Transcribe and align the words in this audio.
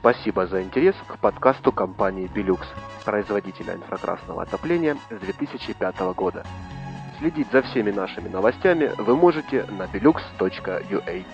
Спасибо 0.00 0.46
за 0.46 0.62
интерес 0.62 0.94
к 1.06 1.18
подкасту 1.18 1.72
компании 1.72 2.26
Belux, 2.34 2.60
производителя 3.04 3.74
инфракрасного 3.74 4.44
отопления 4.44 4.96
с 5.10 5.20
2005 5.20 6.00
года. 6.16 6.42
Следить 7.18 7.52
за 7.52 7.60
всеми 7.60 7.90
нашими 7.90 8.28
новостями 8.28 8.92
вы 8.96 9.14
можете 9.14 9.64
на 9.64 9.82
belux.ua. 9.82 11.24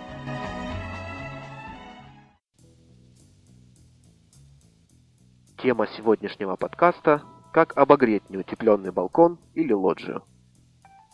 Тема 5.63 5.87
сегодняшнего 5.97 6.57
подкаста– 6.57 7.23
как 7.53 7.77
обогреть 7.79 8.29
неутепленный 8.31 8.91
балкон 8.91 9.39
или 9.55 9.73
лоджию. 9.73 10.25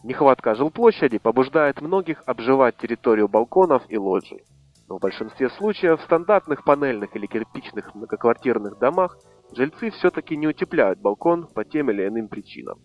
Нехватка 0.02 0.54
жилплощади 0.54 1.18
побуждает 1.18 1.82
многих 1.82 2.22
обживать 2.24 2.78
территорию 2.78 3.28
балконов 3.28 3.82
и 3.90 3.98
лоджий. 3.98 4.42
Но 4.88 4.98
в 4.98 5.00
большинстве 5.00 5.48
случаев 5.50 6.00
в 6.00 6.04
стандартных 6.04 6.64
панельных 6.64 7.14
или 7.16 7.26
кирпичных 7.26 7.94
многоквартирных 7.94 8.78
домах 8.78 9.16
жильцы 9.54 9.90
все-таки 9.90 10.36
не 10.36 10.48
утепляют 10.48 10.98
балкон 10.98 11.46
по 11.46 11.64
тем 11.64 11.90
или 11.90 12.06
иным 12.06 12.28
причинам. 12.28 12.78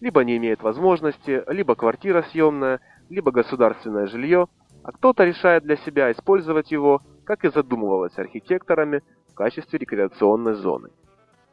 Либо 0.00 0.24
не 0.24 0.36
имеют 0.36 0.62
возможности, 0.62 1.42
либо 1.48 1.74
квартира 1.74 2.22
съемная, 2.22 2.80
либо 3.08 3.32
государственное 3.32 4.06
жилье, 4.06 4.48
а 4.82 4.92
кто-то 4.92 5.24
решает 5.24 5.62
для 5.64 5.76
себя 5.76 6.10
использовать 6.10 6.70
его, 6.70 7.02
как 7.24 7.44
и 7.44 7.50
задумывалось 7.50 8.16
архитекторами, 8.18 9.02
в 9.28 9.34
качестве 9.34 9.78
рекреационной 9.78 10.54
зоны. 10.54 10.90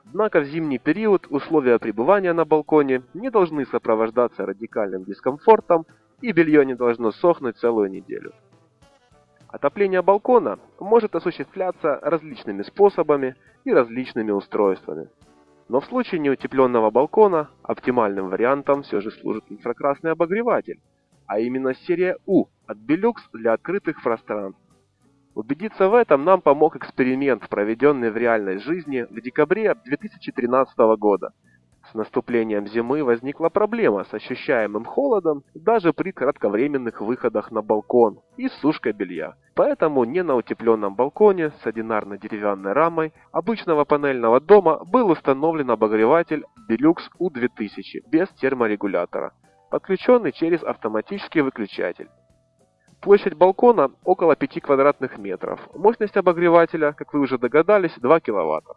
Однако 0.05 0.39
в 0.39 0.45
зимний 0.45 0.79
период 0.79 1.27
условия 1.29 1.79
пребывания 1.79 2.33
на 2.33 2.45
балконе 2.45 3.03
не 3.13 3.29
должны 3.29 3.65
сопровождаться 3.65 4.45
радикальным 4.45 5.03
дискомфортом 5.03 5.85
и 6.21 6.31
белье 6.31 6.65
не 6.65 6.75
должно 6.75 7.11
сохнуть 7.11 7.57
целую 7.57 7.91
неделю. 7.91 8.31
Отопление 9.57 10.03
балкона 10.03 10.59
может 10.79 11.15
осуществляться 11.15 11.99
различными 12.03 12.61
способами 12.61 13.35
и 13.63 13.73
различными 13.73 14.29
устройствами. 14.29 15.09
Но 15.67 15.79
в 15.79 15.85
случае 15.85 16.19
неутепленного 16.19 16.91
балкона 16.91 17.49
оптимальным 17.63 18.29
вариантом 18.29 18.83
все 18.83 19.01
же 19.01 19.09
служит 19.09 19.45
инфракрасный 19.49 20.11
обогреватель, 20.11 20.79
а 21.25 21.39
именно 21.39 21.73
серия 21.73 22.17
U 22.27 22.49
от 22.67 22.77
Belux 22.77 23.15
для 23.33 23.53
открытых 23.53 24.03
пространств. 24.03 24.61
Убедиться 25.33 25.89
в 25.89 25.95
этом 25.95 26.23
нам 26.23 26.41
помог 26.41 26.75
эксперимент, 26.75 27.49
проведенный 27.49 28.11
в 28.11 28.17
реальной 28.17 28.59
жизни 28.59 29.07
в 29.09 29.19
декабре 29.19 29.73
2013 29.73 30.77
года. 30.99 31.33
С 31.91 31.93
наступлением 31.93 32.67
зимы 32.67 33.01
возникла 33.01 33.47
проблема 33.47 34.03
с 34.03 34.13
ощущаемым 34.13 34.83
холодом 34.83 35.43
даже 35.53 35.93
при 35.93 36.11
кратковременных 36.11 36.99
выходах 36.99 37.49
на 37.49 37.61
балкон 37.61 38.19
и 38.35 38.49
сушкой 38.49 38.91
белья. 38.91 39.35
Поэтому 39.55 40.03
не 40.03 40.21
на 40.21 40.35
утепленном 40.35 40.95
балконе 40.95 41.51
с 41.51 41.65
одинарно-деревянной 41.65 42.73
рамой 42.73 43.13
обычного 43.31 43.85
панельного 43.85 44.41
дома 44.41 44.81
был 44.91 45.09
установлен 45.09 45.71
обогреватель 45.71 46.43
Belux 46.69 46.97
U2000 47.21 48.01
без 48.11 48.27
терморегулятора, 48.41 49.31
подключенный 49.71 50.33
через 50.33 50.63
автоматический 50.63 51.39
выключатель. 51.39 52.09
Площадь 53.01 53.35
балкона 53.35 53.91
около 54.03 54.35
5 54.35 54.61
квадратных 54.61 55.17
метров. 55.17 55.61
Мощность 55.73 56.17
обогревателя, 56.17 56.91
как 56.91 57.13
вы 57.13 57.21
уже 57.21 57.37
догадались, 57.37 57.93
2 57.97 58.19
киловатта. 58.19 58.73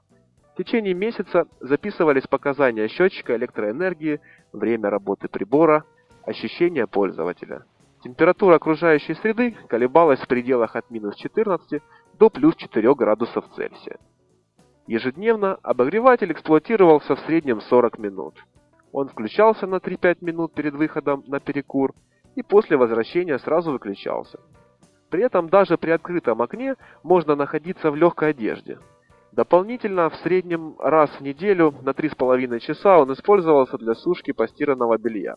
В 0.60 0.62
течение 0.62 0.92
месяца 0.92 1.46
записывались 1.60 2.26
показания 2.26 2.86
счетчика 2.88 3.34
электроэнергии, 3.34 4.20
время 4.52 4.90
работы 4.90 5.26
прибора, 5.26 5.84
ощущения 6.26 6.86
пользователя. 6.86 7.64
Температура 8.04 8.56
окружающей 8.56 9.14
среды 9.14 9.56
колебалась 9.68 10.20
в 10.20 10.28
пределах 10.28 10.76
от 10.76 10.90
минус 10.90 11.16
14 11.16 11.80
до 12.18 12.28
плюс 12.28 12.56
4 12.56 12.94
градусов 12.94 13.46
Цельсия. 13.56 13.96
Ежедневно 14.86 15.54
обогреватель 15.62 16.30
эксплуатировался 16.30 17.16
в 17.16 17.20
среднем 17.20 17.62
40 17.62 17.98
минут. 17.98 18.34
Он 18.92 19.08
включался 19.08 19.66
на 19.66 19.76
3-5 19.76 20.18
минут 20.20 20.52
перед 20.52 20.74
выходом 20.74 21.24
на 21.26 21.40
перекур– 21.40 21.94
и 22.36 22.42
после 22.42 22.76
возвращения 22.76 23.38
сразу 23.38 23.72
выключался. 23.72 24.38
При 25.10 25.24
этом 25.24 25.48
даже 25.48 25.76
при 25.76 25.90
открытом 25.90 26.42
окне 26.42 26.76
можно 27.02 27.34
находиться 27.34 27.90
в 27.90 27.96
легкой 27.96 28.30
одежде. 28.30 28.78
Дополнительно 29.32 30.10
в 30.10 30.16
среднем 30.16 30.74
раз 30.80 31.10
в 31.10 31.20
неделю 31.20 31.72
на 31.82 31.90
3,5 31.90 32.58
часа 32.58 32.98
он 32.98 33.12
использовался 33.12 33.78
для 33.78 33.94
сушки 33.94 34.32
постиранного 34.32 34.98
белья. 34.98 35.36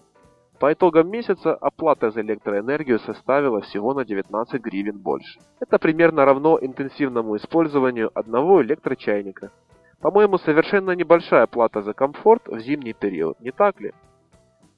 По 0.59 0.73
итогам 0.73 1.11
месяца 1.11 1.53
оплата 1.53 2.09
за 2.09 2.21
электроэнергию 2.21 2.99
составила 2.99 3.61
всего 3.61 3.93
на 3.93 4.03
19 4.03 4.61
гривен 4.61 4.97
больше. 4.97 5.39
Это 5.59 5.77
примерно 5.77 6.25
равно 6.25 6.57
интенсивному 6.59 7.35
использованию 7.37 8.09
одного 8.15 8.63
электрочайника. 8.63 9.51
По-моему, 10.01 10.37
совершенно 10.37 10.91
небольшая 10.91 11.45
плата 11.47 11.81
за 11.81 11.93
комфорт 11.93 12.47
в 12.47 12.59
зимний 12.59 12.93
период, 12.93 13.39
не 13.39 13.51
так 13.51 13.79
ли? 13.79 13.93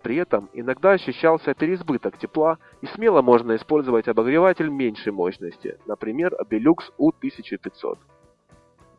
При 0.04 0.18
этом 0.18 0.50
иногда 0.54 0.92
ощущался 0.92 1.54
переизбыток 1.54 2.18
тепла 2.18 2.58
и 2.82 2.86
смело 2.88 3.22
можно 3.22 3.56
использовать 3.56 4.08
обогреватель 4.08 4.70
меньшей 4.70 5.14
мощности, 5.14 5.80
например, 5.88 6.36
Belux 6.50 6.92
U1500. 7.00 7.98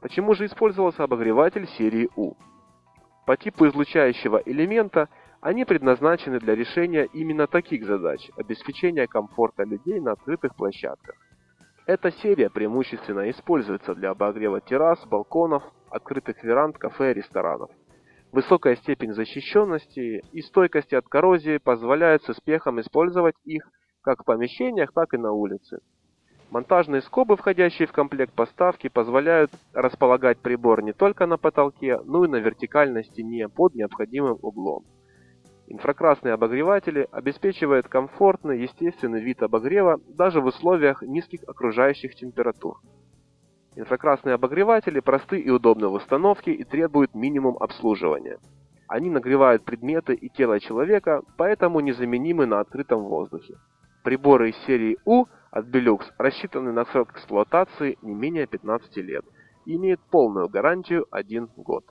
Почему 0.07 0.35
же 0.35 0.47
использовался 0.47 1.03
обогреватель 1.03 1.67
серии 1.67 2.09
U? 2.15 2.37
По 3.27 3.37
типу 3.37 3.67
излучающего 3.67 4.41
элемента 4.47 5.09
они 5.41 5.65
предназначены 5.65 6.39
для 6.39 6.55
решения 6.55 7.09
именно 7.13 7.49
таких 7.49 7.85
задач– 7.85 8.31
обеспечения 8.37 9.09
комфорта 9.09 9.65
людей 9.65 9.99
на 9.99 10.13
открытых 10.13 10.55
площадках. 10.55 11.17
Эта 11.87 12.13
серия 12.13 12.51
преимущественно 12.51 13.29
используется 13.31 13.97
для 13.97 14.11
обогрева 14.11 14.61
террас, 14.61 15.05
балконов, 15.07 15.65
открытых 15.91 16.41
веранд, 16.45 16.79
кафе 16.79 17.11
и 17.11 17.15
ресторанов– 17.15 17.71
Высокая 18.31 18.77
степень 18.77 19.13
защищенности 19.13 20.23
и 20.31 20.43
стойкости 20.43 20.95
от 20.95 21.09
коррозии 21.09 21.59
позволяет 21.59 22.23
с 22.23 22.29
успехом 22.29 22.81
использовать 22.81 23.35
их 23.45 23.69
как 24.03 24.23
в 24.23 24.25
помещениях, 24.25 24.93
так 24.93 25.15
и 25.15 25.17
на 25.17 25.33
улице. 25.33 25.81
Монтажные 26.51 27.03
скобы, 27.03 27.37
входящие 27.37 27.89
в 27.89 27.93
комплект 27.93 28.33
поставки, 28.33 28.89
позволяют 28.89 29.51
располагать 29.73 30.39
прибор 30.39 30.83
не 30.83 30.93
только 30.93 31.27
на 31.27 31.39
потолке, 31.39 32.01
но 32.05 32.25
и 32.25 32.29
на 32.29 32.37
вертикальной 32.37 33.05
стене 33.05 33.49
под 33.49 33.75
необходимым 33.75 34.39
углом. 34.43 34.85
Инфракрасные 35.69 36.35
обогреватели 36.35 37.09
обеспечивают 37.11 37.89
комфортный, 37.89 38.63
естественный 38.63 39.21
вид 39.21 39.43
обогрева 39.43 40.01
даже 40.07 40.41
в 40.41 40.47
условиях 40.47 41.03
низких 41.03 41.41
окружающих 41.49 42.15
температур. 42.15 42.79
Инфракрасные 43.75 44.37
обогреватели 44.37 45.01
просты 45.01 45.41
и 45.41 45.51
удобны 45.51 45.89
в 45.89 45.95
установке 45.95 46.53
и 46.53 46.63
требуют 46.63 47.15
минимум 47.15 47.57
обслуживания. 47.59 48.39
Они 48.87 49.11
нагревают 49.11 49.65
предметы 49.65 50.15
и 50.15 50.29
тело 50.29 50.61
человека, 50.61 51.23
поэтому 51.37 51.81
незаменимы 51.81 52.47
на 52.47 52.61
открытом 52.61 53.03
воздухе. 53.03 53.57
Приборы 54.05 54.51
из 54.51 54.57
серии 54.67 54.97
U 55.05 55.27
от 55.57 55.65
Belux 55.69 56.05
рассчитаны 56.19 56.71
на 56.71 56.85
срок 56.85 57.13
эксплуатации 57.13 57.97
не 58.03 58.15
менее 58.15 58.47
15 58.47 58.95
лет 58.99 59.25
и 59.65 59.77
имеют 59.77 60.01
полную 60.11 60.51
гарантию 60.51 61.07
1 61.11 61.49
год. 61.57 61.83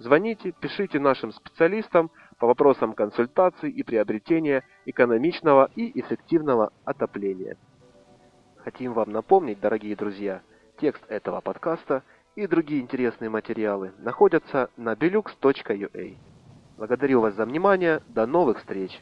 Звоните, 0.00 0.52
пишите 0.60 0.98
нашим 0.98 1.30
специалистам 1.30 2.10
по 2.38 2.48
вопросам 2.48 2.94
консультации 2.94 3.70
и 3.70 3.84
приобретения 3.84 4.64
экономичного 4.86 5.70
и 5.76 6.00
эффективного 6.00 6.72
отопления. 6.84 7.56
Хотим 8.56 8.92
вам 8.92 9.12
напомнить, 9.12 9.60
дорогие 9.60 9.94
друзья, 9.94 10.42
Текст 10.80 11.04
этого 11.08 11.40
подкаста 11.40 12.02
и 12.34 12.48
другие 12.48 12.80
интересные 12.80 13.30
материалы 13.30 13.92
находятся 13.98 14.68
на 14.76 14.94
belux.ua. 14.94 16.16
Благодарю 16.76 17.20
вас 17.20 17.34
за 17.36 17.44
внимание. 17.44 18.02
До 18.08 18.26
новых 18.26 18.58
встреч! 18.58 19.00